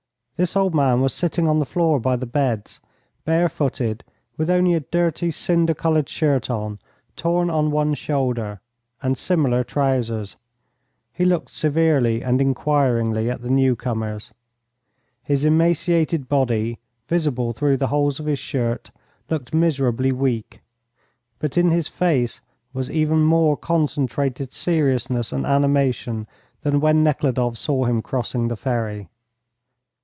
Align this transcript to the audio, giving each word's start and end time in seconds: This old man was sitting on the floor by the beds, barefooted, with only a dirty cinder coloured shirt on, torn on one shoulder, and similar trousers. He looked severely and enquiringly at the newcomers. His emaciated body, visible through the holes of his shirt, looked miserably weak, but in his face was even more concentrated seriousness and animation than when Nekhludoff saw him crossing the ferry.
This 0.37 0.55
old 0.57 0.73
man 0.73 1.01
was 1.01 1.13
sitting 1.13 1.47
on 1.47 1.59
the 1.59 1.67
floor 1.67 1.99
by 1.99 2.15
the 2.15 2.25
beds, 2.25 2.79
barefooted, 3.25 4.03
with 4.37 4.49
only 4.49 4.73
a 4.73 4.79
dirty 4.79 5.29
cinder 5.29 5.75
coloured 5.75 6.09
shirt 6.09 6.49
on, 6.49 6.79
torn 7.15 7.51
on 7.51 7.69
one 7.69 7.93
shoulder, 7.93 8.59
and 9.03 9.15
similar 9.15 9.63
trousers. 9.63 10.37
He 11.13 11.25
looked 11.25 11.51
severely 11.51 12.23
and 12.23 12.41
enquiringly 12.41 13.29
at 13.29 13.43
the 13.43 13.51
newcomers. 13.51 14.33
His 15.21 15.45
emaciated 15.45 16.27
body, 16.27 16.79
visible 17.07 17.53
through 17.53 17.77
the 17.77 17.89
holes 17.93 18.19
of 18.19 18.25
his 18.25 18.39
shirt, 18.39 18.89
looked 19.29 19.53
miserably 19.53 20.11
weak, 20.11 20.61
but 21.37 21.55
in 21.55 21.69
his 21.69 21.87
face 21.87 22.41
was 22.73 22.89
even 22.89 23.19
more 23.21 23.55
concentrated 23.55 24.53
seriousness 24.53 25.31
and 25.31 25.45
animation 25.45 26.25
than 26.63 26.79
when 26.79 27.03
Nekhludoff 27.03 27.57
saw 27.59 27.85
him 27.85 28.01
crossing 28.01 28.47
the 28.47 28.55
ferry. 28.57 29.07